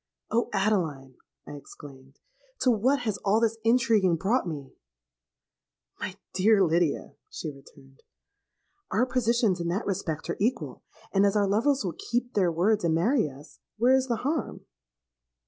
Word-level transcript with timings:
'Oh! 0.31 0.49
Adeline,' 0.51 1.17
I 1.45 1.51
exclaimed, 1.51 2.17
'to 2.61 2.71
what 2.71 3.01
has 3.01 3.19
all 3.19 3.39
this 3.39 3.59
intriguing 3.63 4.15
brought 4.15 4.47
me?'—'My 4.47 6.17
dear 6.33 6.63
Lydia,' 6.63 7.13
she 7.29 7.51
returned, 7.51 8.01
'our 8.89 9.05
positions 9.05 9.61
in 9.61 9.67
that 9.67 9.85
respect 9.85 10.27
are 10.31 10.37
equal; 10.39 10.81
and, 11.13 11.23
as 11.23 11.35
our 11.35 11.47
lovers 11.47 11.85
will 11.85 11.93
keep 12.09 12.33
their 12.33 12.51
words 12.51 12.83
and 12.83 12.95
marry 12.95 13.29
us, 13.29 13.59
where 13.77 13.93
is 13.93 14.07
the 14.07 14.15
harm?' 14.25 14.65